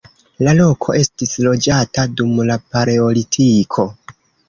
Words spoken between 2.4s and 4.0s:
la paleolitiko.